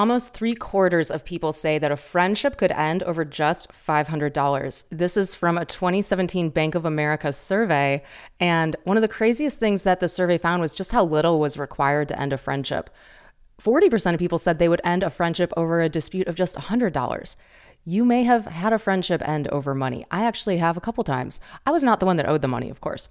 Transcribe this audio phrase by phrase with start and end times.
[0.00, 4.84] almost three quarters of people say that a friendship could end over just $500.
[4.90, 8.02] This is from a 2017 Bank of America survey.
[8.40, 11.58] And one of the craziest things that the survey found was just how little was
[11.58, 12.88] required to end a friendship.
[13.60, 17.36] 40% of people said they would end a friendship over a dispute of just $100.
[17.84, 20.06] You may have had a friendship end over money.
[20.10, 21.40] I actually have a couple times.
[21.66, 23.08] I was not the one that owed the money, of course.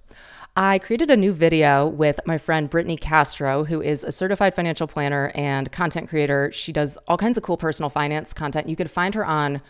[0.55, 4.87] I created a new video with my friend Brittney Castro, who is a certified financial
[4.87, 6.51] planner and content creator.
[6.51, 8.69] She does all kinds of cool personal finance content.
[8.69, 9.61] You can find her on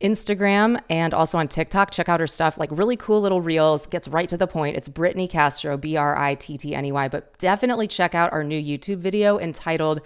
[0.00, 1.90] Instagram and also on TikTok.
[1.90, 4.76] Check out her stuff, like really cool little reels, gets right to the point.
[4.76, 7.08] It's Brittney Castro, B R I T T N E Y.
[7.08, 10.00] But definitely check out our new YouTube video entitled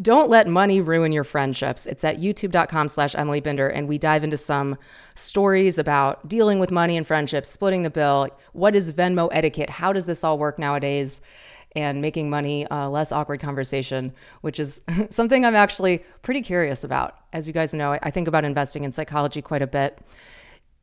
[0.00, 1.86] Don't Let Money Ruin Your Friendships.
[1.86, 3.68] It's at youtube.com slash Emily Binder.
[3.68, 4.78] And we dive into some
[5.16, 8.28] stories about dealing with money and friendships, splitting the bill.
[8.52, 9.70] What is Venmo etiquette?
[9.70, 11.20] How does this all work nowadays?
[11.74, 17.16] And making money a less awkward conversation, which is something I'm actually pretty curious about.
[17.32, 19.98] As you guys know, I think about investing in psychology quite a bit.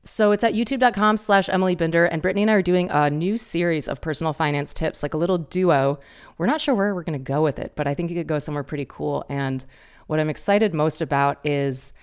[0.03, 3.37] So it's at youtube.com slash Emily Binder, and Brittney and I are doing a new
[3.37, 5.99] series of personal finance tips, like a little duo.
[6.37, 8.27] We're not sure where we're going to go with it, but I think it could
[8.27, 9.25] go somewhere pretty cool.
[9.29, 9.65] And
[10.07, 11.93] what I'm excited most about is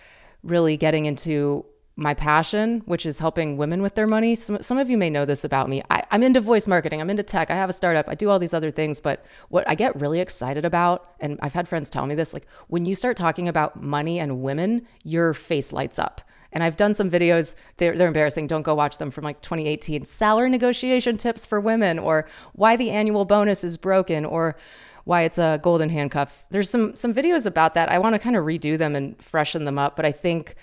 [0.43, 1.65] really getting into
[1.99, 4.35] my passion, which is helping women with their money.
[4.35, 5.83] Some, some of you may know this about me.
[5.91, 8.39] I, I'm into voice marketing, I'm into tech, I have a startup, I do all
[8.39, 9.01] these other things.
[9.01, 12.47] But what I get really excited about, and I've had friends tell me this, like
[12.69, 16.21] when you start talking about money and women, your face lights up.
[16.53, 18.47] And I've done some videos, they're, they're embarrassing.
[18.47, 20.05] Don't go watch them from like 2018.
[20.05, 24.57] Salary negotiation tips for women, or why the annual bonus is broken, or
[25.05, 26.45] why it's a golden handcuffs.
[26.45, 27.91] There's some some videos about that.
[27.91, 30.57] I want to kind of redo them and freshen them up, but I think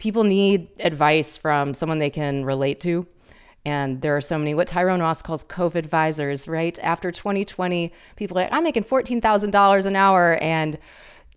[0.00, 3.06] people need advice from someone they can relate to.
[3.64, 6.78] And there are so many, what Tyrone Ross calls COVID advisors, right?
[6.82, 10.38] After 2020, people are like, I'm making $14,000 an hour.
[10.40, 10.78] And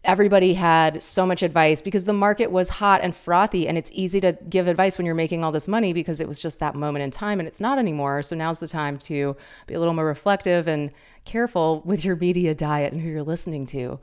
[0.05, 3.67] everybody had so much advice because the market was hot and frothy.
[3.67, 6.41] And it's easy to give advice when you're making all this money because it was
[6.41, 8.23] just that moment in time and it's not anymore.
[8.23, 9.35] So now's the time to
[9.67, 10.91] be a little more reflective and
[11.25, 13.99] careful with your media diet and who you're listening to.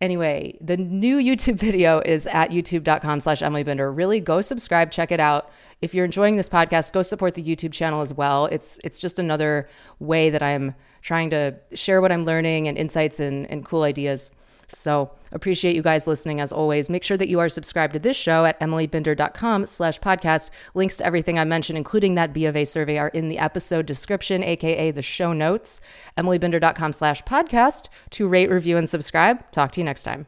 [0.00, 3.90] Anyway, the new YouTube video is at youtube.com slash Emily Binder.
[3.90, 5.50] Really go subscribe, check it out.
[5.80, 8.46] If you're enjoying this podcast, go support the YouTube channel as well.
[8.46, 9.68] It's it's just another
[9.98, 14.30] way that I'm trying to share what I'm learning and insights and, and cool ideas.
[14.68, 16.90] So appreciate you guys listening as always.
[16.90, 20.50] Make sure that you are subscribed to this show at emilybinder.com slash podcast.
[20.74, 23.86] Links to everything I mentioned, including that B of A survey, are in the episode
[23.86, 25.80] description, aka the show notes.
[26.16, 29.50] emilybinder.com slash podcast to rate, review, and subscribe.
[29.52, 30.26] Talk to you next time.